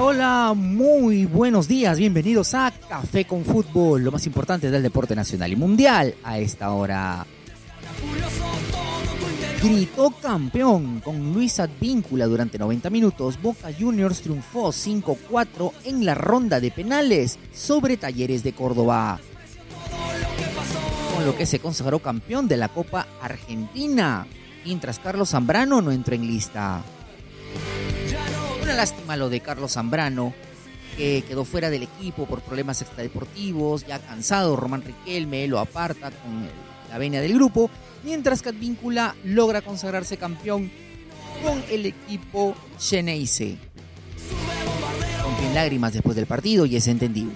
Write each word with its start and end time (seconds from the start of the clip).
Hola, 0.00 0.54
muy 0.54 1.26
buenos 1.26 1.66
días, 1.66 1.98
bienvenidos 1.98 2.54
a 2.54 2.72
Café 2.88 3.24
con 3.24 3.44
Fútbol, 3.44 4.04
lo 4.04 4.12
más 4.12 4.24
importante 4.26 4.70
del 4.70 4.80
deporte 4.80 5.16
nacional 5.16 5.50
y 5.52 5.56
mundial 5.56 6.14
a 6.22 6.38
esta 6.38 6.70
hora. 6.70 7.26
Gritó 9.60 10.10
campeón 10.10 11.00
con 11.00 11.32
Luis 11.32 11.58
Advíncula 11.58 12.26
durante 12.26 12.58
90 12.58 12.90
minutos. 12.90 13.42
Boca 13.42 13.70
Juniors 13.76 14.20
triunfó 14.20 14.68
5-4 14.68 15.72
en 15.84 16.04
la 16.04 16.14
ronda 16.14 16.60
de 16.60 16.70
penales 16.70 17.36
sobre 17.52 17.96
Talleres 17.96 18.44
de 18.44 18.52
Córdoba. 18.52 19.18
Con 21.16 21.26
lo 21.26 21.36
que 21.36 21.44
se 21.44 21.58
consagró 21.58 21.98
campeón 21.98 22.46
de 22.46 22.56
la 22.56 22.68
Copa 22.68 23.08
Argentina, 23.20 24.28
mientras 24.64 25.00
Carlos 25.00 25.30
Zambrano 25.30 25.82
no 25.82 25.90
entró 25.90 26.14
en 26.14 26.24
lista. 26.24 26.84
Una 28.68 28.76
lástima 28.76 29.16
lo 29.16 29.30
de 29.30 29.40
Carlos 29.40 29.72
Zambrano, 29.72 30.34
que 30.94 31.24
quedó 31.26 31.46
fuera 31.46 31.70
del 31.70 31.84
equipo 31.84 32.26
por 32.26 32.42
problemas 32.42 32.82
extradeportivos, 32.82 33.86
ya 33.86 33.98
cansado, 33.98 34.56
Román 34.56 34.82
Riquelme 34.82 35.48
lo 35.48 35.58
aparta 35.58 36.10
con 36.10 36.46
la 36.90 36.98
venia 36.98 37.22
del 37.22 37.32
grupo 37.32 37.70
mientras 38.04 38.42
que 38.42 38.50
Advíncula 38.50 39.16
logra 39.24 39.62
consagrarse 39.62 40.18
campeón 40.18 40.70
con 41.42 41.64
el 41.70 41.86
equipo 41.86 42.54
Xeneize. 42.78 43.56
Con 45.22 45.54
lágrimas 45.54 45.94
después 45.94 46.14
del 46.14 46.26
partido 46.26 46.66
y 46.66 46.76
es 46.76 46.88
entendible. 46.88 47.34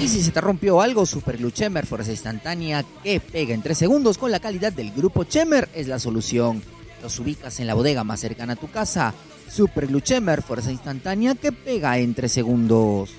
Y 0.00 0.08
si 0.08 0.22
se 0.22 0.30
te 0.30 0.40
rompió 0.40 0.80
algo, 0.80 1.04
Super 1.04 1.36
Glue 1.36 1.52
fuerza 1.84 2.10
instantánea 2.12 2.82
que 3.02 3.20
pega 3.20 3.52
en 3.52 3.60
3 3.60 3.76
segundos 3.76 4.16
con 4.16 4.30
la 4.30 4.40
calidad 4.40 4.72
del 4.72 4.90
grupo 4.90 5.24
Chemer 5.24 5.68
es 5.74 5.86
la 5.86 5.98
solución. 5.98 6.62
Los 7.02 7.18
ubicas 7.18 7.60
en 7.60 7.66
la 7.66 7.74
bodega 7.74 8.04
más 8.04 8.20
cercana 8.20 8.54
a 8.54 8.56
tu 8.56 8.70
casa. 8.70 9.14
Super 9.50 9.86
Glue 9.86 10.02
Chemer, 10.02 10.42
fuerza 10.42 10.70
instantánea 10.70 11.34
que 11.34 11.52
pega 11.52 11.98
en 11.98 12.14
3 12.14 12.30
segundos 12.30 13.10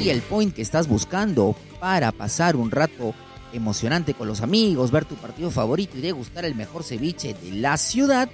y 0.00 0.10
el 0.10 0.22
point 0.22 0.54
que 0.54 0.62
estás 0.62 0.88
buscando 0.88 1.56
para 1.80 2.12
pasar 2.12 2.56
un 2.56 2.70
rato 2.70 3.14
emocionante 3.52 4.14
con 4.14 4.28
los 4.28 4.40
amigos, 4.42 4.90
ver 4.90 5.04
tu 5.04 5.16
partido 5.16 5.50
favorito 5.50 5.98
y 5.98 6.02
degustar 6.02 6.44
el 6.44 6.54
mejor 6.54 6.84
ceviche 6.84 7.34
de 7.34 7.52
la 7.52 7.76
ciudad, 7.76 8.28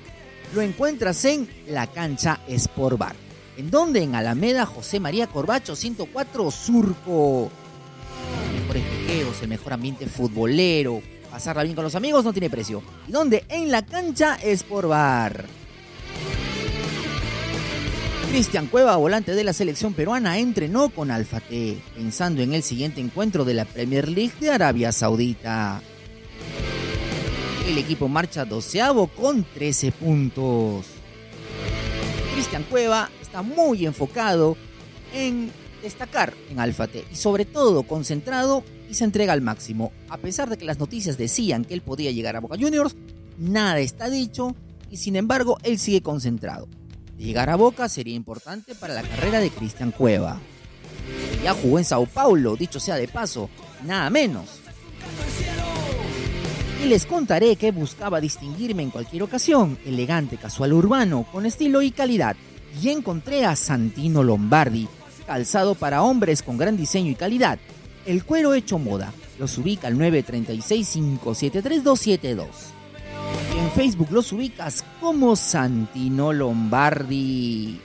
lo 0.55 0.60
encuentras 0.60 1.24
en 1.24 1.48
la 1.68 1.86
cancha 1.86 2.40
Sport 2.48 2.98
Bar. 2.98 3.16
¿En 3.56 3.70
donde 3.70 4.02
En 4.02 4.14
Alameda 4.14 4.66
José 4.66 4.98
María 4.98 5.28
Corbacho 5.28 5.77
104 5.77 6.50
Surco. 6.50 7.50
Los 8.52 8.60
mejores 8.60 8.82
pequeos, 8.82 9.42
el 9.42 9.48
mejor 9.48 9.72
ambiente 9.72 10.06
futbolero, 10.06 11.00
pasarla 11.34 11.64
bien 11.64 11.74
con 11.74 11.82
los 11.82 11.96
amigos 11.96 12.24
no 12.24 12.32
tiene 12.32 12.48
precio. 12.48 12.80
¿Y 13.08 13.10
dónde? 13.10 13.44
En 13.48 13.68
la 13.68 13.84
cancha 13.84 14.36
Sport 14.40 14.88
Bar. 14.88 15.46
Cristian 18.30 18.68
Cueva, 18.68 18.94
volante 18.94 19.34
de 19.34 19.42
la 19.42 19.52
selección 19.52 19.94
peruana, 19.94 20.38
entrenó 20.38 20.90
con 20.90 21.10
Alfa 21.10 21.40
T, 21.40 21.77
pensando 21.96 22.40
en 22.40 22.55
el 22.55 22.62
siguiente 22.62 23.00
encuentro 23.00 23.44
de 23.44 23.55
la 23.55 23.64
Premier 23.64 24.08
League 24.08 24.34
de 24.38 24.52
Arabia 24.52 24.92
Saudita. 24.92 25.82
El 27.66 27.78
equipo 27.78 28.06
marcha 28.06 28.44
doceavo 28.44 29.08
con 29.08 29.42
13 29.42 29.90
puntos. 29.90 30.86
Cristian 32.32 32.62
Cueva 32.70 33.10
está 33.20 33.42
muy 33.42 33.86
enfocado 33.86 34.56
en 35.12 35.50
destacar 35.82 36.32
en 36.48 36.60
Alfa 36.60 36.86
T 36.86 37.05
y 37.10 37.16
sobre 37.16 37.44
todo 37.44 37.82
concentrado 37.82 38.62
se 38.95 39.05
entrega 39.05 39.33
al 39.33 39.42
máximo. 39.42 39.92
A 40.09 40.19
pesar 40.19 40.48
de 40.48 40.56
que 40.56 40.64
las 40.64 40.78
noticias 40.78 41.19
decían 41.19 41.64
que 41.64 41.74
él 41.74 41.83
podía 41.83 42.11
llegar 42.11 42.36
a 42.36 42.41
Boca 42.41 42.57
Juniors, 42.58 42.96
nada 43.39 43.79
está 43.80 44.08
dicho 44.08 44.55
y 44.91 44.96
sin 44.96 45.17
embargo 45.17 45.58
él 45.63 45.79
sigue 45.79 46.02
concentrado. 46.02 46.68
Llegar 47.18 47.51
a 47.51 47.57
Boca 47.57 47.89
sería 47.89 48.14
importante 48.14 48.74
para 48.74 48.95
la 48.95 49.02
carrera 49.02 49.41
de 49.41 49.51
Cristian 49.51 49.92
Cueva. 49.92 50.41
Ya 51.42 51.55
jugó 51.55 51.79
en 51.79 51.85
Sao 51.85 52.07
Paulo, 52.07 52.57
dicho 52.57 52.80
sea 52.80 52.96
de 52.96 53.08
paso, 53.08 53.51
nada 53.85 54.11
menos. 54.11 54.61
Y 56.83 56.86
les 56.86 57.07
contaré 57.07 57.57
que 57.57 57.70
buscaba 57.70 58.20
distinguirme 58.20 58.83
en 58.83 58.91
cualquier 58.91 59.23
ocasión, 59.23 59.79
elegante, 59.86 60.36
casual, 60.36 60.73
urbano, 60.73 61.27
con 61.30 61.47
estilo 61.47 61.83
y 61.83 61.91
calidad. 61.91 62.36
Y 62.83 62.91
encontré 62.91 63.47
a 63.47 63.57
Santino 63.57 64.23
Lombardi, 64.23 64.89
calzado 65.27 65.74
para 65.74 66.02
hombres 66.02 66.42
con 66.42 66.58
gran 66.58 66.77
diseño 66.77 67.11
y 67.11 67.14
calidad. 67.14 67.58
El 68.07 68.25
cuero 68.25 68.55
hecho 68.55 68.79
moda. 68.79 69.13
Los 69.39 69.59
ubica 69.59 69.89
al 69.89 69.98
936 69.98 70.89
573 70.89 71.83
en 73.57 73.70
Facebook 73.70 74.09
los 74.11 74.33
ubicas 74.33 74.85
como 75.01 75.37
Santino 75.37 76.33
Lombardi. 76.33 77.81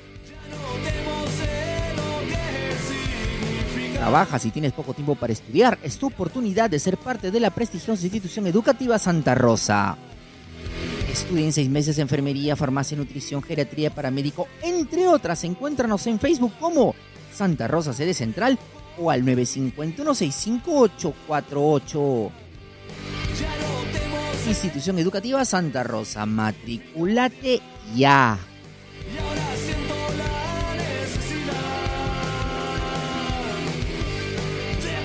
Trabajas 3.94 4.46
y 4.46 4.52
tienes 4.52 4.74
poco 4.74 4.94
tiempo 4.94 5.16
para 5.16 5.34
estudiar, 5.34 5.78
es 5.84 5.98
tu 5.98 6.08
oportunidad 6.08 6.70
de 6.70 6.80
ser 6.80 6.98
parte 6.98 7.32
de 7.32 7.40
la 7.40 7.50
prestigiosa 7.50 8.04
institución 8.04 8.48
educativa 8.48 8.98
Santa 8.98 9.36
Rosa. 9.36 9.98
Estudia 11.12 11.46
en 11.46 11.54
seis 11.54 11.70
meses 11.70 12.00
enfermería, 12.00 12.56
farmacia, 12.56 12.98
nutrición, 12.98 13.42
geriatría, 13.42 13.94
paramédico, 13.94 14.48
entre 14.62 15.08
otras. 15.08 15.44
Encuéntranos 15.44 16.08
en 16.08 16.20
Facebook 16.20 16.54
como 16.60 16.96
Santa 17.32 17.68
Rosa 17.68 17.94
Sede 17.94 18.14
Central 18.14 18.58
o 18.98 19.12
al 19.12 19.26
951 19.26 20.16
65848 20.16 22.32
Institución 24.50 24.98
Educativa 24.98 25.46
Santa 25.46 25.84
Rosa. 25.84 26.26
Matriculate 26.26 27.62
ya. 27.96 28.40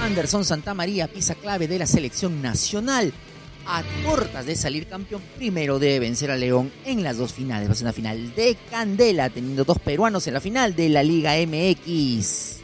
Anderson 0.00 0.44
Santamaría, 0.44 1.08
pisa 1.08 1.34
clave 1.34 1.66
de 1.66 1.80
la 1.80 1.86
selección 1.86 2.40
nacional. 2.40 3.12
A 3.66 3.82
cortas 4.04 4.46
de 4.46 4.54
salir 4.54 4.86
campeón, 4.86 5.20
primero 5.36 5.80
debe 5.80 5.98
vencer 5.98 6.30
a 6.30 6.36
León 6.36 6.70
en 6.84 7.02
las 7.02 7.18
dos 7.18 7.32
finales. 7.32 7.68
Va 7.68 7.72
a 7.72 7.74
ser 7.74 7.86
una 7.86 7.92
final 7.92 8.34
de 8.36 8.56
candela, 8.70 9.30
teniendo 9.30 9.64
dos 9.64 9.80
peruanos 9.80 10.28
en 10.28 10.34
la 10.34 10.40
final 10.40 10.76
de 10.76 10.88
la 10.90 11.02
Liga 11.02 11.32
MX. 11.44 12.61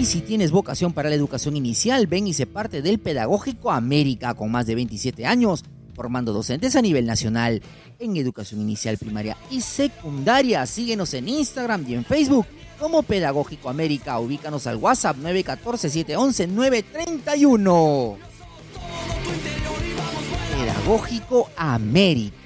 Y 0.00 0.06
si 0.06 0.22
tienes 0.22 0.50
vocación 0.50 0.94
para 0.94 1.10
la 1.10 1.14
educación 1.14 1.58
inicial, 1.58 2.06
ven 2.06 2.26
y 2.26 2.32
se 2.32 2.46
parte 2.46 2.80
del 2.80 3.00
Pedagógico 3.00 3.70
América 3.70 4.32
con 4.32 4.50
más 4.50 4.64
de 4.64 4.74
27 4.74 5.26
años, 5.26 5.62
formando 5.94 6.32
docentes 6.32 6.74
a 6.74 6.80
nivel 6.80 7.04
nacional 7.04 7.60
en 7.98 8.16
educación 8.16 8.62
inicial, 8.62 8.96
primaria 8.96 9.36
y 9.50 9.60
secundaria. 9.60 10.64
Síguenos 10.64 11.12
en 11.12 11.28
Instagram 11.28 11.84
y 11.86 11.92
en 11.92 12.06
Facebook 12.06 12.46
como 12.78 13.02
Pedagógico 13.02 13.68
América. 13.68 14.18
Ubícanos 14.18 14.66
al 14.66 14.76
WhatsApp 14.76 15.18
914-711-931. 15.18 18.16
Pedagógico 20.56 21.50
América. 21.58 22.39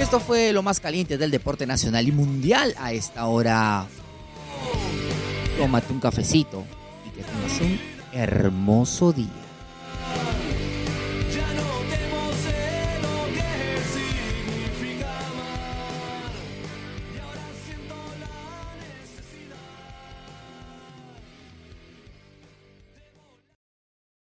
Esto 0.00 0.20
fue 0.20 0.52
lo 0.52 0.62
más 0.62 0.78
caliente 0.78 1.16
del 1.16 1.30
deporte 1.30 1.66
nacional 1.66 2.06
y 2.06 2.12
mundial 2.12 2.74
a 2.78 2.92
esta 2.92 3.26
hora. 3.26 3.86
Tómate 5.58 5.92
un 5.92 6.00
cafecito 6.00 6.64
y 7.06 7.10
que 7.16 7.22
tengas 7.22 7.60
un 7.62 7.80
hermoso 8.12 9.12
día. 9.12 9.45